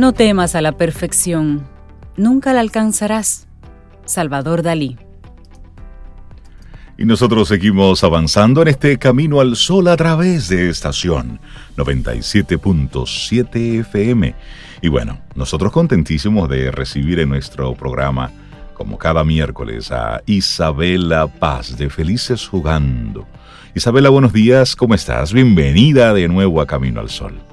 [0.00, 1.66] No temas a la perfección,
[2.16, 3.46] nunca la alcanzarás.
[4.06, 4.96] Salvador Dalí.
[6.96, 11.38] Y nosotros seguimos avanzando en este camino al sol a través de estación
[11.76, 14.34] 97.7 FM.
[14.80, 18.30] Y bueno, nosotros contentísimos de recibir en nuestro programa,
[18.72, 23.26] como cada miércoles, a Isabela Paz de Felices Jugando.
[23.74, 25.34] Isabela, buenos días, ¿cómo estás?
[25.34, 27.49] Bienvenida de nuevo a Camino al Sol.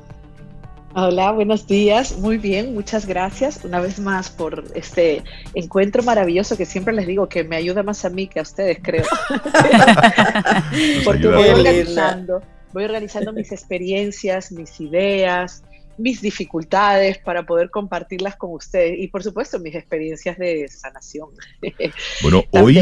[0.99, 2.17] Hola, buenos días.
[2.17, 5.21] Muy bien, muchas gracias una vez más por este
[5.53, 8.79] encuentro maravilloso que siempre les digo que me ayuda más a mí que a ustedes,
[8.81, 9.05] creo.
[11.05, 12.41] Porque voy organizando,
[12.73, 15.63] voy organizando mis experiencias, mis ideas,
[15.99, 21.29] mis dificultades para poder compartirlas con ustedes y por supuesto mis experiencias de sanación.
[22.23, 22.75] Bueno, hoy,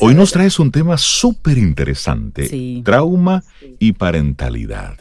[0.00, 2.48] hoy, nos traes un tema súper interesante,
[2.84, 3.42] trauma
[3.80, 4.96] y parentalidad.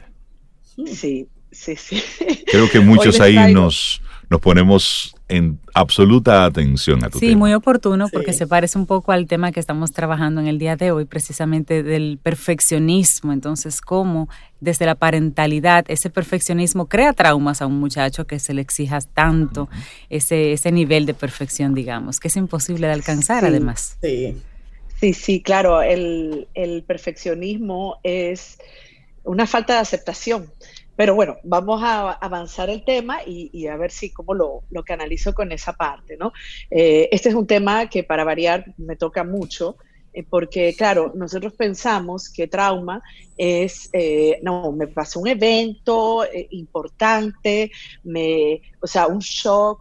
[0.91, 1.27] Sí,
[1.57, 2.01] Sí, sí.
[2.45, 8.07] Creo que muchos ahí nos, nos ponemos en absoluta atención a tu sí, muy oportuno
[8.09, 11.05] porque se parece un poco al tema que estamos trabajando en el día de hoy,
[11.05, 13.33] precisamente del perfeccionismo.
[13.33, 14.29] Entonces, cómo
[14.61, 19.67] desde la parentalidad ese perfeccionismo crea traumas a un muchacho que se le exija tanto
[20.09, 23.97] ese, ese nivel de perfección, digamos, que es imposible de alcanzar además.
[24.01, 24.37] Sí.
[24.99, 28.59] sí, sí, claro, el, el perfeccionismo es
[29.23, 30.47] una falta de aceptación
[30.97, 35.33] pero bueno, vamos a avanzar el tema y, a ver si cómo lo, lo, canalizo
[35.33, 36.33] con esa parte, ¿no?
[36.71, 39.77] Eh, este es un tema que para variar me toca mucho,
[40.11, 43.03] eh, porque claro, nosotros pensamos que trauma
[43.37, 47.71] es, eh, no, me pasó un evento importante,
[48.03, 49.79] me, o sea, un shock,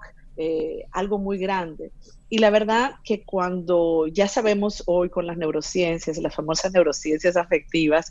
[0.93, 1.93] algo muy grande.
[2.29, 8.11] Y la verdad que cuando ya sabemos hoy con las neurociencias, las famosas neurociencias afectivas,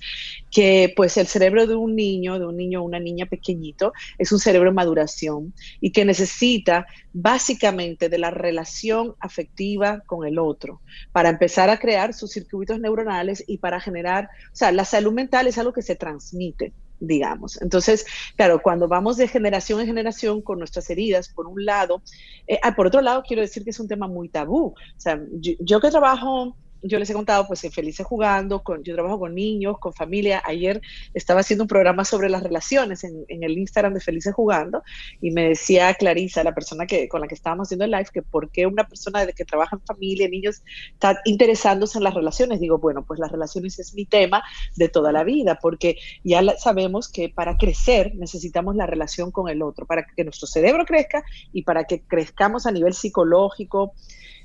[0.49, 4.31] que pues el cerebro de un niño, de un niño o una niña pequeñito, es
[4.31, 10.81] un cerebro en maduración y que necesita básicamente de la relación afectiva con el otro
[11.11, 15.47] para empezar a crear sus circuitos neuronales y para generar, o sea, la salud mental
[15.47, 17.61] es algo que se transmite digamos.
[17.61, 22.01] Entonces, claro, cuando vamos de generación en generación con nuestras heridas, por un lado,
[22.47, 24.67] eh, ah, por otro lado, quiero decir que es un tema muy tabú.
[24.67, 26.57] O sea, yo que trabajo
[26.88, 30.41] yo les he contado, pues en Felices Jugando, con, yo trabajo con niños, con familia.
[30.46, 30.81] Ayer
[31.13, 34.84] estaba haciendo un programa sobre las relaciones en, el Instagram de Felices Jugando
[35.22, 38.22] y me decía Clarisa, la persona que, con la que estábamos haciendo el live, que
[38.22, 40.62] por qué una persona que trabaja en familia, niños,
[40.94, 42.59] está interesándose en las relaciones.
[42.59, 44.44] Digo, bueno, pues las relaciones es mi tema
[44.75, 49.62] de toda la vida, porque ya sabemos que para crecer necesitamos la relación con el
[49.62, 53.94] otro, para que nuestro cerebro crezca y para que crezcamos a nivel psicológico.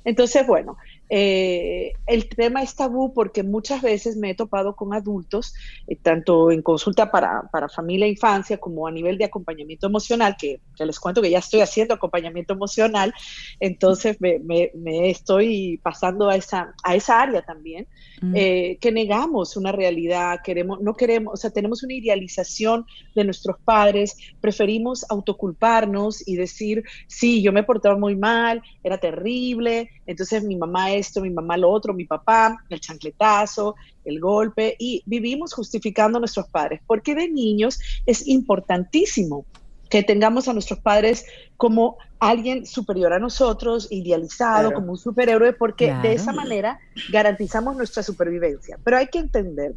[0.03, 0.77] Entonces, bueno,
[1.13, 5.53] eh, el tema es tabú porque muchas veces me he topado con adultos,
[5.85, 10.61] eh, tanto en consulta para, familia e infancia como a nivel de acompañamiento emocional, que,
[10.79, 13.13] les cuento que ya estoy haciendo acompañamiento emocional,
[13.59, 14.71] entonces me,
[15.09, 17.87] estoy pasando a esa, a esa área también,
[18.21, 18.33] mm.
[18.33, 22.85] eh, que negamos una realidad, queremos, no queremos, o sea, tenemos una idealización
[23.15, 29.89] de nuestros padres, preferimos autoculparnos y decir, sí, yo me portaba muy mal, era terrible,
[30.11, 35.03] entonces mi mamá esto, mi mamá lo otro, mi papá, el chancletazo, el golpe, y
[35.05, 39.45] vivimos justificando a nuestros padres, porque de niños es importantísimo
[39.89, 41.25] que tengamos a nuestros padres
[41.57, 46.79] como alguien superior a nosotros, idealizado, como un superhéroe, porque de esa manera
[47.11, 48.79] garantizamos nuestra supervivencia.
[48.83, 49.75] Pero hay que entender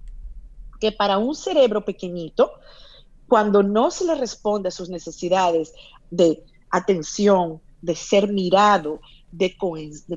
[0.78, 2.52] que para un cerebro pequeñito,
[3.26, 5.72] cuando no se le responde a sus necesidades
[6.10, 9.00] de atención, de ser mirado,
[9.36, 9.56] de,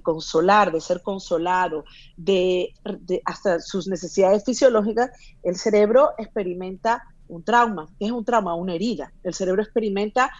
[0.01, 1.83] consolar, de ser consolado,
[2.15, 2.73] de,
[3.25, 5.11] hasta sus necesidades fisiológicas,
[5.43, 7.87] el cerebro experimenta un trauma.
[7.99, 8.55] ¿Qué es un trauma?
[8.55, 9.11] Una herida.
[9.23, 10.31] El cerebro experimenta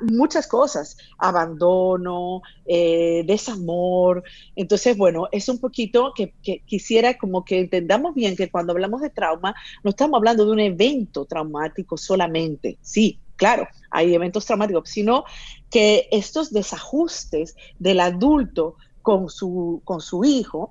[0.00, 4.24] muchas cosas, abandono, eh, desamor.
[4.56, 9.00] Entonces, bueno, es un poquito que, que, quisiera como que entendamos bien que cuando hablamos
[9.00, 12.78] de trauma, no estamos hablando de un evento traumático solamente.
[12.80, 15.24] Sí, claro, hay eventos traumáticos, sino
[15.70, 20.70] que estos desajustes del adulto con su, con su hijo,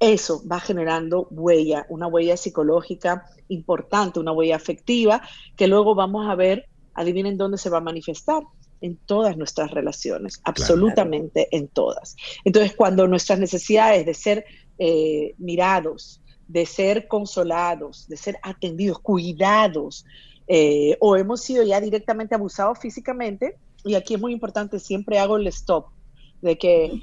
[0.00, 5.22] eso va generando huella, una huella psicológica importante, una huella afectiva,
[5.56, 8.42] que luego vamos a ver, adivinen dónde se va a manifestar,
[8.84, 12.16] en todas nuestras relaciones, absolutamente en todas.
[12.44, 14.44] Entonces, cuando nuestras necesidades de ser
[14.78, 20.04] eh, mirados, de ser consolados, de ser atendidos, cuidados,
[20.46, 25.36] eh, o hemos sido ya directamente abusados físicamente, y aquí es muy importante, siempre hago
[25.36, 25.86] el stop,
[26.40, 27.02] de que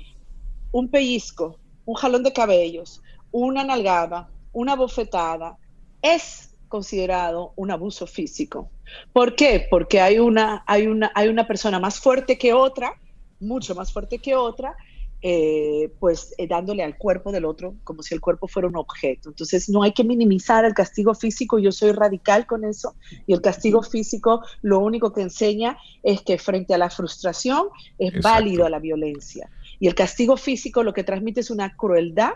[0.71, 3.01] un pellizco, un jalón de cabellos,
[3.31, 5.57] una nalgada, una bofetada,
[6.01, 8.69] es considerado un abuso físico.
[9.13, 9.67] ¿Por qué?
[9.69, 12.93] Porque hay una, hay una, hay una persona más fuerte que otra,
[13.39, 14.75] mucho más fuerte que otra,
[15.23, 19.29] eh, pues eh, dándole al cuerpo del otro como si el cuerpo fuera un objeto.
[19.29, 22.95] Entonces no hay que minimizar el castigo físico, yo soy radical con eso,
[23.27, 27.67] y el castigo físico lo único que enseña es que frente a la frustración
[27.99, 29.49] es válido a la violencia.
[29.79, 32.33] Y el castigo físico lo que transmite es una crueldad,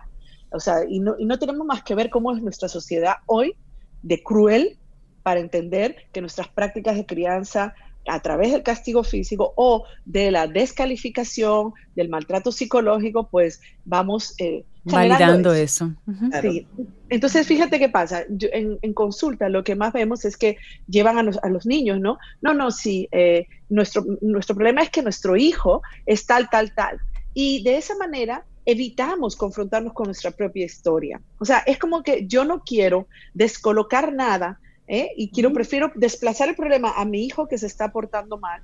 [0.52, 3.56] o sea, y no, y no tenemos más que ver cómo es nuestra sociedad hoy
[4.04, 4.78] de cruel
[5.24, 7.74] para entender que nuestras prácticas de crianza
[8.08, 14.64] a través del castigo físico o de la descalificación, del maltrato psicológico, pues vamos eh,
[14.84, 15.94] validando eso.
[17.10, 18.24] Entonces, fíjate qué pasa.
[18.30, 20.58] en, consulta lo que más vemos es que
[20.88, 22.18] llevan a los, niños, ¿no?
[22.42, 27.00] No, no, sí, eh, nuestro, nuestro problema es que nuestro hijo es tal, tal, tal.
[27.34, 31.22] Y de esa manera evitamos confrontarnos con nuestra propia historia.
[31.40, 35.12] O sea, es como que yo no quiero descolocar nada ¿eh?
[35.16, 38.62] y quiero, prefiero desplazar el problema a mi hijo que se está portando mal.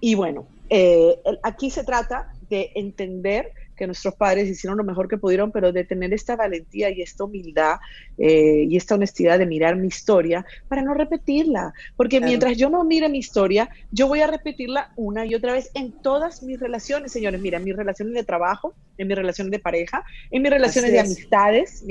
[0.00, 5.18] Y bueno, eh, aquí se trata de entender que nuestros padres hicieron lo mejor que
[5.18, 7.76] pudieron, pero de tener esta valentía y esta humildad
[8.18, 11.72] eh, y esta honestidad de mirar mi historia para no repetirla.
[11.96, 15.70] Porque mientras yo no mire mi historia, yo voy a repetirla una y otra vez
[15.74, 17.40] en todas mis relaciones, señores.
[17.40, 21.00] Mira, en mis relaciones de trabajo, en mis relaciones de pareja, en mis relaciones de
[21.00, 21.84] amistades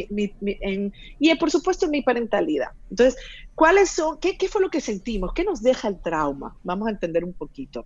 [1.20, 2.70] y por supuesto en mi parentalidad.
[2.90, 3.16] Entonces,
[3.54, 5.34] ¿cuáles son, qué, qué fue lo que sentimos?
[5.34, 6.58] ¿Qué nos deja el trauma?
[6.64, 7.86] Vamos a entender un poquito.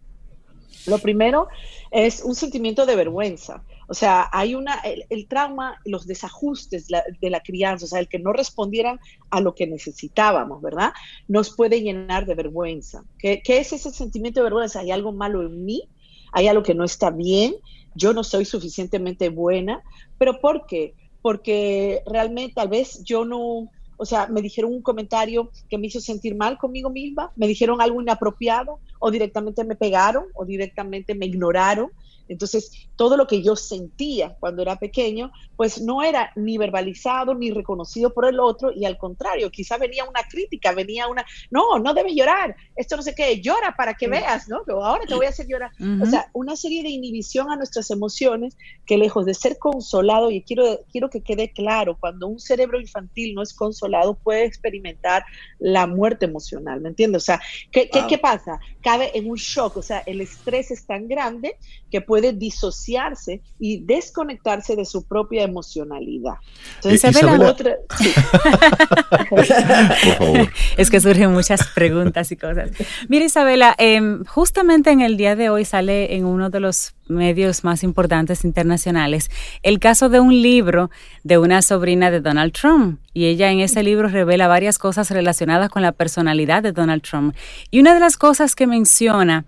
[0.86, 1.48] Lo primero
[1.92, 3.64] es un sentimiento de vergüenza.
[3.90, 4.76] O sea, hay una,
[5.10, 9.00] el, trauma, los desajustes de la crianza, o sea, el que no respondieran
[9.32, 10.94] a lo que necesitábamos, ¿verdad?
[11.28, 13.04] Nos puede llenar de vergüenza.
[13.18, 14.82] ¿Qué, ¿Qué, es ese sentimiento de vergüenza?
[14.82, 15.90] ¿Hay algo malo en mí?
[16.32, 17.56] ¿Hay algo que no está bien?
[17.96, 19.82] Yo no soy suficientemente buena.
[20.20, 20.94] ¿Pero por qué?
[21.24, 26.00] Porque realmente tal vez yo no, o sea, me dijeron un comentario que me hizo
[26.00, 31.26] sentir mal conmigo misma, me dijeron algo inapropiado, o directamente me pegaron, o directamente me
[31.26, 31.90] ignoraron.
[32.30, 37.52] Entonces, todo lo que yo sentía cuando era pequeño, pues no era ni verbalizado ni
[37.52, 41.94] reconocido por el otro y al contrario, quizá venía una crítica, venía una, no, no
[41.94, 44.62] debes llorar, esto no sé qué, llora para que veas, ¿no?
[44.82, 45.72] Ahora te voy a hacer llorar.
[46.02, 48.56] O sea, una serie de inhibición a nuestras emociones
[48.86, 53.34] que lejos de ser consolado, y quiero, quiero que quede claro, cuando un cerebro infantil
[53.36, 55.24] no es consolado, puede experimentar
[55.58, 57.24] la muerte emocional, ¿me entiendes?
[57.24, 57.42] O sea,
[57.72, 58.60] ¿qué, ¿qué, ¿qué pasa?
[58.82, 61.58] Cabe en un shock, o sea, el estrés es tan grande
[61.92, 66.36] que puede disociarse y desconectarse de su propia emocionalidad.
[66.76, 67.76] Entonces, eh, Isabela, otra...
[69.30, 70.50] Por favor.
[70.78, 72.72] Es que surgen muchas preguntas y cosas.
[73.08, 77.64] Mira, Isabela, em, justamente en el día de hoy sale en uno de los medios
[77.64, 79.30] más importantes internacionales
[79.64, 80.90] el caso de un libro
[81.24, 83.00] de una sobrina de Donald Trump.
[83.14, 87.36] Y ella en ese libro revela varias cosas relacionadas con la personalidad de Donald Trump.
[87.72, 89.46] Y una de las cosas que menciona,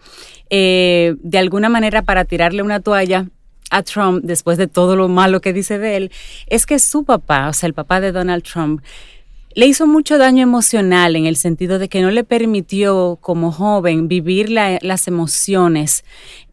[0.49, 3.27] eh, de alguna manera para tirarle una toalla
[3.69, 6.11] a Trump después de todo lo malo que dice de él,
[6.47, 8.81] es que su papá, o sea, el papá de Donald Trump,
[9.53, 14.07] le hizo mucho daño emocional en el sentido de que no le permitió como joven
[14.07, 16.03] vivir las emociones,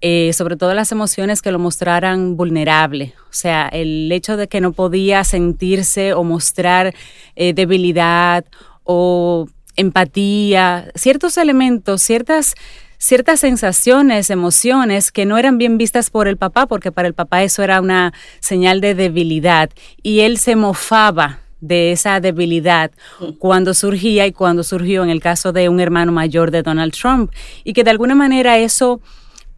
[0.01, 3.15] eh, sobre todo las emociones que lo mostraran vulnerable.
[3.31, 6.95] O sea, el hecho de que no podía sentirse o mostrar
[7.37, 8.45] eh, debilidad
[8.85, 12.55] o empatía, ciertos elementos, ciertas
[13.01, 17.45] ciertas sensaciones, emociones que no eran bien vistas por el papá, porque para el papá
[17.45, 19.71] eso era una señal de debilidad,
[20.03, 22.91] y él se mofaba de esa debilidad
[23.39, 27.33] cuando surgía y cuando surgió en el caso de un hermano mayor de Donald Trump.
[27.65, 29.01] Y que de alguna manera eso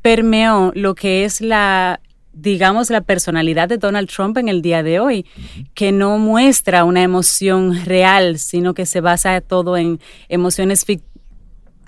[0.03, 2.01] permeó lo que es la
[2.33, 5.27] digamos la personalidad de Donald Trump en el día de hoy,
[5.75, 10.85] que no muestra una emoción real, sino que se basa todo en emociones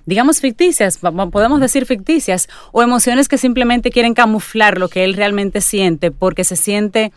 [0.04, 0.98] digamos ficticias,
[1.30, 6.44] podemos decir ficticias, o emociones que simplemente quieren camuflar lo que él realmente siente, porque
[6.44, 7.12] se siente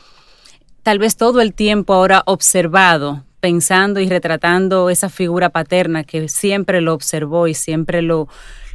[0.86, 6.80] tal vez todo el tiempo ahora observado, pensando y retratando esa figura paterna que siempre
[6.80, 8.27] lo observó y siempre lo,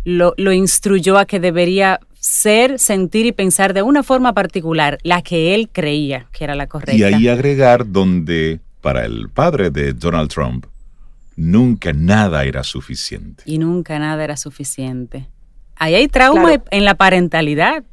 [0.02, 5.55] lo, instruyó a que debería ser, sentir y pensar de una forma particular, la que
[5.55, 6.97] él creía que era la correcta.
[6.97, 10.67] Y ahí agregar donde para el padre de Donald Trump,
[11.37, 13.45] nunca nada era suficiente.
[13.47, 15.29] Y nunca nada era suficiente.
[15.76, 17.85] Ahí hay trauma en la parentalidad.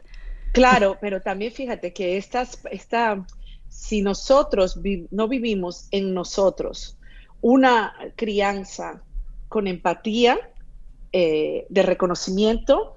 [0.53, 3.23] Claro, pero también fíjate que estas, esta,
[3.69, 4.79] si nosotros
[5.11, 6.97] no vivimos en nosotros
[7.41, 9.03] una crianza
[9.47, 10.37] con empatía,
[11.13, 12.95] eh, de reconocimiento,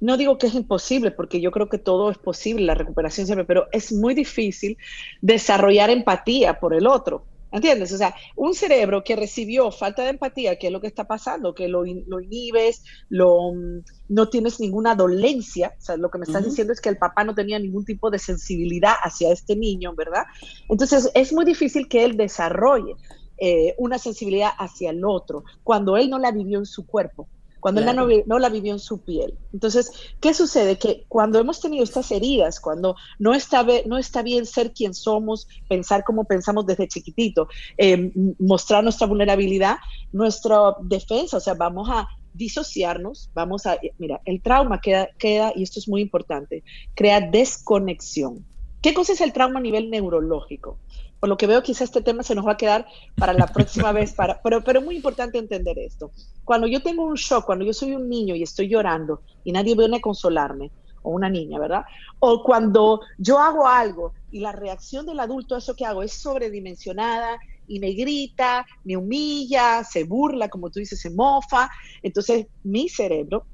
[0.00, 3.44] no digo que es imposible, porque yo creo que todo es posible, la recuperación siempre,
[3.44, 4.76] pero es muy difícil
[5.20, 7.24] desarrollar empatía por el otro.
[7.50, 7.92] ¿Entiendes?
[7.92, 11.54] O sea, un cerebro que recibió falta de empatía, que es lo que está pasando,
[11.54, 16.24] que lo, lo inhibes, lo, mm, no tienes ninguna dolencia, o sea, lo que me
[16.24, 19.94] estás diciendo es que el papá no tenía ningún tipo de sensibilidad hacia este niño,
[19.94, 20.24] ¿verdad?
[20.68, 22.96] Entonces, es muy difícil que él desarrolle
[23.38, 27.28] eh, una sensibilidad hacia el otro cuando él no la vivió en su cuerpo
[27.60, 29.34] cuando él no, la vivió en su piel.
[29.52, 30.78] Entonces, ¿qué sucede?
[30.78, 35.48] Que cuando hemos tenido estas heridas, cuando no está, no está bien ser quien somos,
[35.68, 39.76] pensar como pensamos desde chiquitito, eh, mostrar nuestra vulnerabilidad,
[40.12, 45.62] nuestra defensa, o sea, vamos a disociarnos, vamos a, mira, el trauma queda, queda, y
[45.62, 46.62] esto es muy importante,
[46.94, 48.44] crea desconexión.
[48.80, 50.78] ¿Qué cosa es el trauma a nivel neurológico?
[51.20, 53.92] Por lo que veo quizá este tema se nos va a quedar para la próxima
[53.92, 56.12] vez, pero, pero es muy importante entender esto.
[56.44, 59.74] Cuando yo tengo un shock, cuando yo soy un niño y estoy llorando y nadie
[59.74, 60.70] viene a consolarme,
[61.02, 61.82] o una niña, ¿verdad?
[62.18, 66.12] O cuando yo hago algo y la reacción del adulto a eso que hago es
[66.12, 71.70] sobredimensionada y me grita, me humilla, se burla, como tú dices, se mofa,
[72.02, 73.44] entonces mi cerebro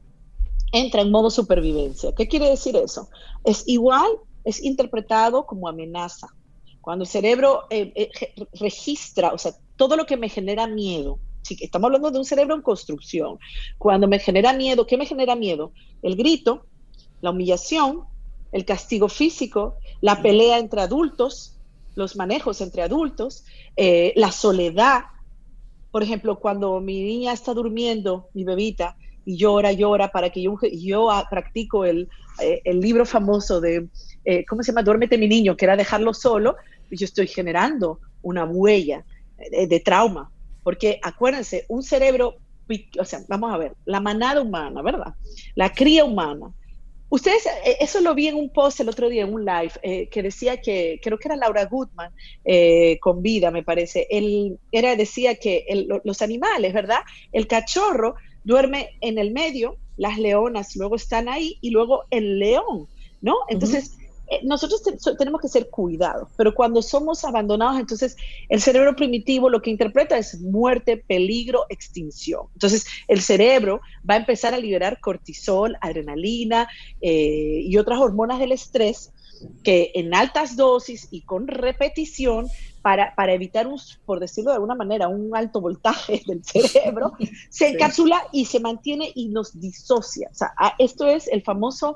[0.73, 2.13] entra en modo supervivencia.
[2.17, 3.09] ¿Qué quiere decir eso?
[3.45, 4.11] Es igual,
[4.45, 6.29] es interpretado como amenaza
[6.85, 8.11] cuando el cerebro eh, eh,
[8.61, 12.61] registra, o sea, todo lo que me genera miedo, estamos hablando de un cerebro en
[12.61, 13.39] construcción,
[13.79, 15.73] cuando me genera miedo, ¿qué me genera miedo?
[16.03, 16.67] El grito,
[17.23, 18.03] la humillación,
[18.53, 21.59] el castigo físico, la pelea entre adultos,
[21.95, 25.05] los manejos entre adultos, eh, la soledad.
[25.91, 30.59] Por ejemplo, cuando mi niña está durmiendo, mi bebita, y llora, llora, para que yo,
[30.71, 33.89] yo practico el, el libro famoso de,
[34.47, 34.83] ¿cómo se llama?
[34.83, 36.57] Duérmete mi niño, que era dejarlo solo,
[36.91, 39.05] yo estoy generando una huella
[39.51, 40.31] de, trauma.
[40.63, 42.37] Porque acuérdense, un cerebro,
[42.99, 45.15] o sea, vamos a ver, la manada humana, ¿verdad?
[45.55, 46.53] La cría humana.
[47.11, 50.09] Ustedes, eh, eso lo vi en un post el otro día, en un live, eh,
[50.09, 52.11] que decía que, creo que era Laura Goodman,
[52.45, 54.07] eh, con vida, me parece.
[54.11, 55.67] Él era, decía que
[56.03, 57.01] los animales, ¿verdad?
[57.31, 62.89] El cachorro duerme en el medio, las leonas luego están ahí y luego el león,
[63.21, 63.37] ¿no?
[63.49, 64.04] Entonces, eh,
[64.43, 64.83] nosotros
[65.19, 68.17] tenemos que ser cuidados, pero cuando somos abandonados, entonces
[68.49, 72.47] el cerebro primitivo lo que interpreta es muerte, peligro, extinción.
[72.55, 76.69] Entonces el cerebro va a empezar a liberar cortisol, adrenalina
[77.01, 79.13] eh, y otras hormonas del estrés
[79.63, 82.49] que en altas dosis y con repetición
[82.83, 87.13] para, para, evitar, un, por decirlo de alguna manera, un alto voltaje del cerebro,
[87.51, 90.29] se encapsula y se mantiene y nos disocia.
[90.31, 91.95] O sea, esto es el famoso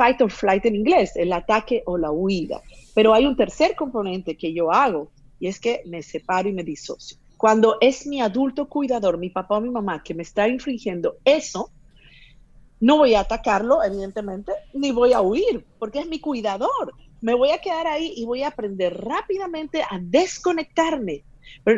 [0.00, 2.62] fight or flight en inglés, el ataque o la huida.
[2.94, 6.64] Pero hay un tercer componente que yo hago y es que me separo y me
[6.64, 7.18] disocio.
[7.36, 11.70] Cuando es mi adulto cuidador, mi papá o mi mamá, que me está infringiendo eso,
[12.80, 16.94] no voy a atacarlo, evidentemente, ni voy a huir, porque es mi cuidador.
[17.20, 21.24] Me voy a quedar ahí y voy a aprender rápidamente a desconectarme,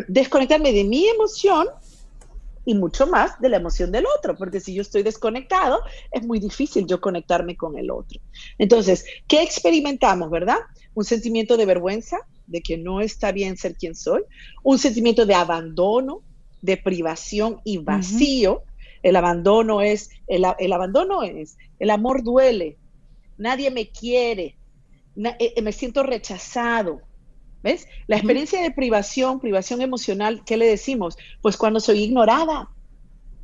[0.07, 1.67] desconectarme de mi emoción
[2.64, 6.38] y mucho más de la emoción del otro, porque si yo estoy desconectado, es muy
[6.38, 8.21] difícil yo conectarme con el otro.
[8.59, 10.59] Entonces, ¿qué experimentamos, verdad?
[10.95, 14.23] Un sentimiento de vergüenza, de que no está bien ser quien soy,
[14.62, 16.23] un sentimiento de abandono,
[16.61, 18.62] de privación y vacío.
[19.02, 22.76] El abandono es, el, abandono es, el amor duele,
[23.37, 24.57] nadie me quiere,
[25.16, 27.00] eh, me siento rechazado,
[27.62, 27.87] ¿Ves?
[28.07, 31.16] La experiencia de privación, privación emocional, ¿qué le decimos?
[31.40, 32.69] Pues cuando soy ignorada,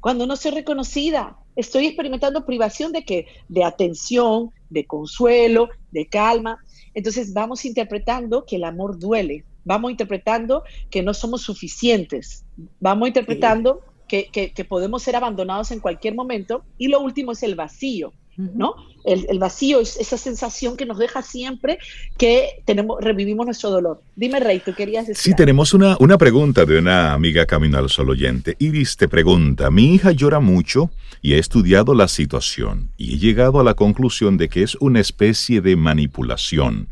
[0.01, 3.27] cuando no soy reconocida, estoy experimentando privación de qué?
[3.49, 6.59] De atención, de consuelo, de calma.
[6.95, 12.45] Entonces vamos interpretando que el amor duele, vamos interpretando que no somos suficientes,
[12.81, 17.55] vamos interpretando que, que podemos ser abandonados en cualquier momento y lo último es el
[17.55, 18.13] vacío.
[18.39, 18.75] ¿No?
[19.05, 21.79] El, vacío es esa sensación que nos deja siempre
[22.17, 24.03] que tenemos, revivimos nuestro dolor.
[24.17, 25.33] Dime, Rey, tú querías decir.
[25.33, 28.55] Sí, tenemos una, una pregunta de una amiga Camino al Sol oyente.
[28.59, 30.91] Iris te pregunta: Mi hija llora mucho
[31.21, 35.01] y he estudiado la situación y he llegado a la conclusión de que es una
[35.01, 36.89] especie de manipulación.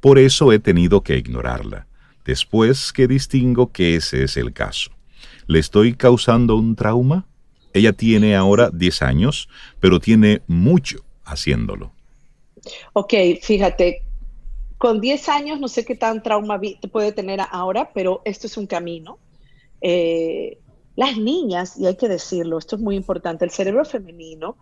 [0.00, 1.86] Por eso he tenido que ignorarla.
[2.24, 4.90] Después que distingo que ese es el caso.
[5.46, 7.26] ¿Le estoy causando un trauma?
[7.74, 9.48] Ella tiene ahora 10 años,
[9.80, 11.92] pero tiene mucho haciéndolo.
[12.94, 13.12] Ok,
[13.42, 14.02] fíjate,
[14.78, 18.66] con 10 años no sé qué tan trauma puede tener ahora, pero esto es un
[18.66, 19.18] camino.
[19.80, 20.58] Eh,
[20.96, 24.56] las niñas, y hay que decirlo, esto es muy importante, el cerebro femenino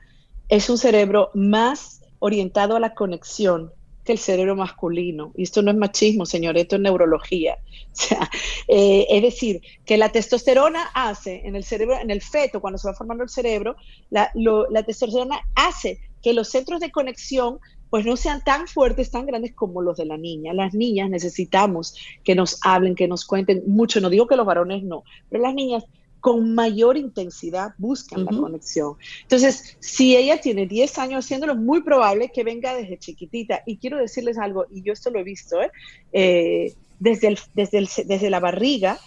[0.48, 3.72] es un cerebro más orientado a la conexión
[4.04, 5.32] que el cerebro masculino.
[5.36, 7.58] Y esto no es machismo, señor, esto es neurología.
[7.92, 8.30] O sea,
[8.68, 12.88] eh, es decir, que la testosterona hace en el cerebro, en el feto, cuando se
[12.88, 13.76] va formando el cerebro,
[14.08, 17.58] la, la testosterona hace que los centros de conexión
[17.90, 20.54] pues no sean tan fuertes, tan grandes como los de la niña.
[20.54, 21.94] Las niñas necesitamos
[22.24, 24.00] que nos hablen, que nos cuenten mucho.
[24.00, 25.84] No digo que los varones no, pero las niñas
[26.22, 28.94] con mayor intensidad buscan la conexión.
[29.22, 33.62] Entonces, si ella tiene 10 años haciéndolo, muy probable que venga desde chiquitita.
[33.66, 35.72] Y quiero decirles algo, y yo esto lo he visto, ¿eh?
[36.12, 39.00] Eh, desde, desde, desde la barriga,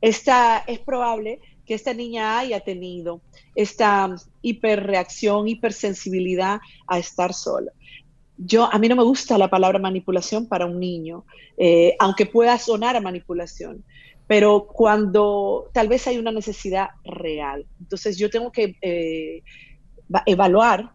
[0.00, 3.20] esta, es probable que esta niña haya tenido
[3.56, 7.72] esta hiperreacción, hipersensibilidad a estar sola.
[8.36, 11.24] Yo, a mí no me gusta la palabra manipulación para un niño,
[11.56, 13.82] eh, aunque pueda sonar a manipulación,
[14.28, 17.66] pero cuando tal vez hay una necesidad real.
[17.80, 19.42] Entonces yo tengo que eh,
[20.26, 20.92] evaluar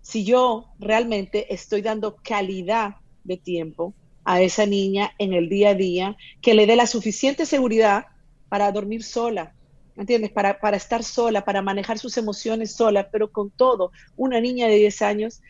[0.00, 5.74] si yo realmente estoy dando calidad de tiempo a esa niña en el día a
[5.74, 8.06] día, que le dé la suficiente seguridad
[8.48, 9.54] para dormir sola,
[9.96, 10.30] ¿entiendes?
[10.30, 14.76] Para, para estar sola, para manejar sus emociones sola, pero con todo, una niña de
[14.76, 15.42] 10 años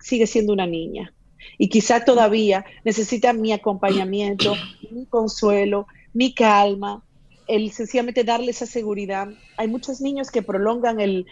[0.00, 1.14] sigue siendo una niña.
[1.58, 4.54] Y quizá todavía necesita mi acompañamiento,
[4.90, 7.02] mi consuelo, mi calma,
[7.46, 9.28] el sencillamente darle esa seguridad.
[9.58, 11.26] Hay muchos niños que prolongan el,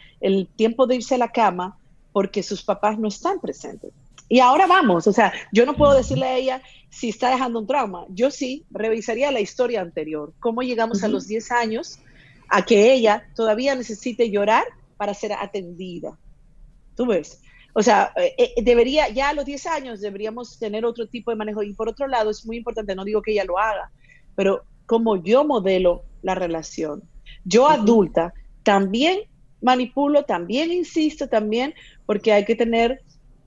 [0.57, 1.79] tiempo de irse a la cama
[2.13, 3.93] porque sus papás no están presentes.
[4.29, 7.67] Y ahora vamos, o sea, yo no puedo decirle a ella si está dejando un
[7.67, 8.05] trauma.
[8.11, 11.99] Yo sí revisaría la historia anterior, cómo llegamos a los 10 años
[12.51, 14.65] a que ella todavía necesite llorar
[14.99, 16.19] para ser atendida.
[16.95, 17.41] ¿Tú ves?
[17.73, 21.39] O sea, eh, eh, debería, ya a los 10 años deberíamos tener otro tipo de
[21.39, 21.63] manejo.
[21.63, 23.91] Y por otro lado, es muy importante, no digo que ella lo haga,
[24.37, 27.03] pero como yo modelo la relación.
[27.45, 29.21] Yo adulta también
[29.65, 31.75] manipulo, también insisto, también,
[32.07, 33.01] porque hay que tener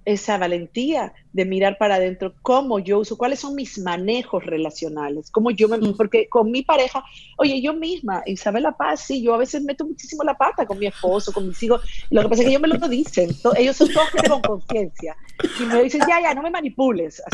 [0.03, 5.51] esa valentía de mirar para adentro cómo yo uso, cuáles son mis manejos relacionales, cómo
[5.51, 7.03] yo me, porque con mi pareja,
[7.37, 10.87] oye, yo misma, Isabela Paz, sí, yo a veces meto muchísimo la pata con mi
[10.87, 13.91] esposo, con mis hijos, lo que pasa es que ellos me lo dicen, ellos son
[13.91, 15.13] todos que con conciencia,
[15.59, 17.21] y me dicen, ya, ya, no me manipules.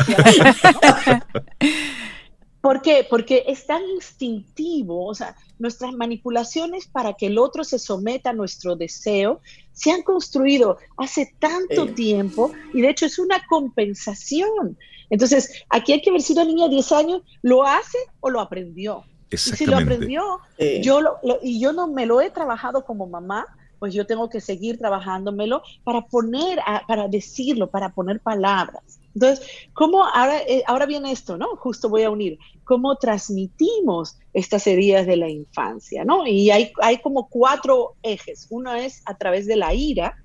[2.64, 3.06] ¿Por qué?
[3.10, 8.32] Porque es tan instintivo, o sea, nuestras manipulaciones para que el otro se someta a
[8.32, 14.78] nuestro deseo se han construido hace tanto tiempo y de hecho es una compensación.
[15.10, 18.40] Entonces, aquí hay que ver si una niña de 10 años lo hace o lo
[18.40, 19.04] aprendió.
[19.30, 20.38] Y si lo aprendió,
[20.80, 23.44] yo lo, y yo no me lo he trabajado como mamá,
[23.78, 29.00] pues yo tengo que seguir trabajándomelo para poner, para decirlo, para poner palabras.
[29.14, 31.56] Entonces, ¿cómo ahora, eh, ahora viene esto, ¿no?
[31.56, 36.26] Justo voy a unir, ¿cómo transmitimos estas heridas de la infancia, ¿no?
[36.26, 38.48] Y hay, hay como cuatro ejes.
[38.50, 40.16] Una es a través de la ira,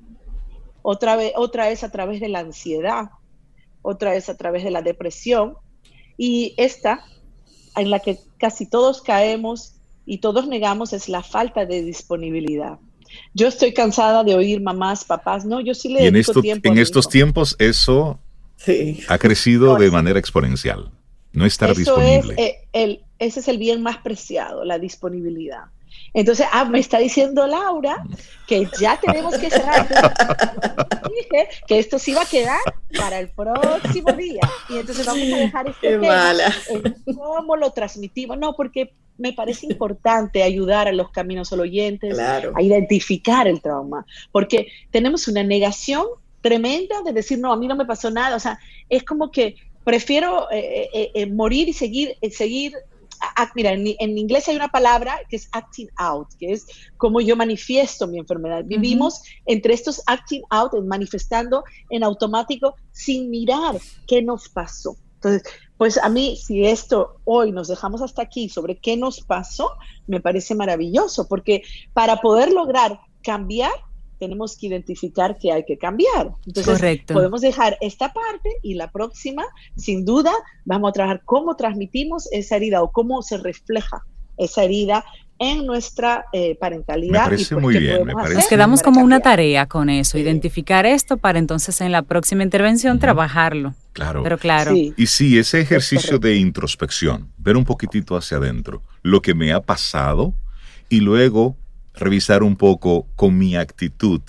[0.81, 3.09] otra, vez, otra es a través de la ansiedad,
[3.81, 5.55] otra es a través de la depresión,
[6.17, 7.05] y esta,
[7.75, 9.75] en la que casi todos caemos
[10.05, 12.79] y todos negamos, es la falta de disponibilidad.
[13.33, 16.69] Yo estoy cansada de oír mamás, papás, no, yo sí le dedico tiempo.
[16.69, 18.19] En estos tiempos eso
[19.07, 20.91] ha crecido de manera exponencial.
[21.31, 22.33] No estar disponible.
[22.37, 25.65] Es, eh, el, ese es el bien más preciado, la disponibilidad.
[26.13, 28.03] Entonces, ah, me está diciendo Laura
[28.47, 29.87] que ya tenemos que cerrar.
[31.09, 32.59] dije que esto sí va a quedar
[32.97, 34.41] para el próximo día.
[34.69, 36.31] Y entonces vamos a dejar este tema
[36.69, 38.37] en cómo lo transmitimos.
[38.37, 44.67] No, porque me parece importante ayudar a los caminos oyentes a identificar el trauma, porque
[44.91, 46.05] tenemos una negación
[46.41, 48.35] tremenda de decir, no, a mí no me pasó nada.
[48.35, 52.73] O sea, es como que prefiero eh, eh, eh, morir y seguir, seguir
[53.55, 58.07] mira, en, inglés hay una palabra que es acting out, que es como yo manifiesto
[58.07, 58.63] mi enfermedad.
[58.65, 64.95] Vivimos entre estos acting out, manifestando en automático sin mirar qué nos pasó.
[65.15, 65.43] Entonces,
[65.77, 69.71] pues a mí, si esto hoy nos dejamos hasta aquí sobre qué nos pasó,
[70.07, 73.71] me parece maravilloso, porque para poder lograr cambiar,
[74.19, 76.33] tenemos que identificar que hay que cambiar.
[76.45, 80.31] Entonces, podemos dejar esta parte y la próxima, sin duda,
[80.65, 84.03] vamos a trabajar cómo transmitimos esa herida o cómo se refleja
[84.37, 85.03] esa herida
[85.39, 87.23] en nuestra eh, parentalidad.
[87.23, 88.05] Me parece muy bien.
[88.05, 92.43] Me Nos quedamos como una tarea con eso, identificar esto para entonces en la próxima
[92.43, 93.73] intervención trabajarlo.
[93.93, 94.21] Claro.
[94.21, 94.75] Pero claro.
[94.75, 99.61] Y sí, ese ejercicio de introspección, ver un poquitito hacia adentro, lo que me ha
[99.61, 100.33] pasado
[100.89, 101.55] y luego
[101.99, 104.21] revisar un poco con mi actitud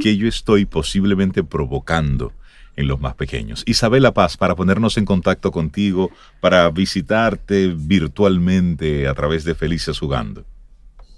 [0.00, 2.32] que yo estoy posiblemente provocando
[2.76, 3.62] en los más pequeños.
[3.66, 10.44] Isabela Paz, para ponernos en contacto contigo, para visitarte virtualmente a través de Felices Jugando.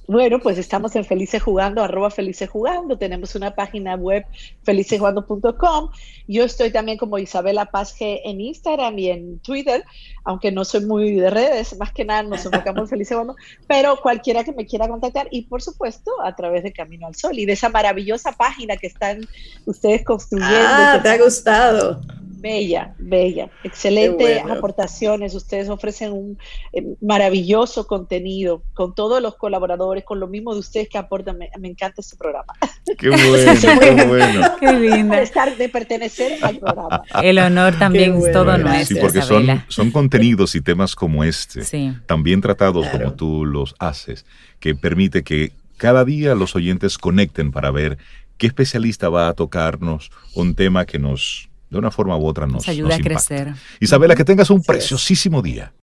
[0.07, 2.99] Bueno, pues estamos en Felices Jugando, arroba Felices Jugando.
[2.99, 4.25] Tenemos una página web,
[4.63, 5.91] felicesjugando.com.
[6.29, 9.83] Yo estoy también como Isabela Paz G en Instagram y en Twitter,
[10.25, 13.37] aunque no soy muy de redes, más que nada nos enfocamos en Felices Jugando,
[13.67, 17.39] pero cualquiera que me quiera contactar y por supuesto a través de Camino al Sol
[17.39, 19.27] y de esa maravillosa página que están
[19.65, 20.55] ustedes construyendo.
[20.55, 22.01] Ah, te ha gustado.
[22.45, 25.35] Bella, bella, excelente aportaciones.
[25.35, 26.39] Ustedes ofrecen un
[26.75, 31.39] eh, maravilloso contenido con todos los colaboradores, con lo mismo de ustedes que aportan.
[31.39, 32.53] Me, encanta este programa.
[32.99, 34.43] Qué bueno, qué bueno.
[34.61, 35.17] Qué linda.
[35.17, 37.03] De estar, de pertenecer al programa.
[37.23, 38.97] El honor también es todo nuestro.
[38.97, 41.63] Sí, porque son, son contenidos y temas como este,
[42.05, 44.27] también tratados como tú los haces,
[44.61, 47.97] que permite que cada día los oyentes conecten para ver
[48.37, 52.69] qué especialista va a tocarnos un tema que nos de una forma u otra nos,
[52.69, 53.53] ayuda a crecer.
[53.81, 55.75] Isabela, que tengas un preciosísimo día.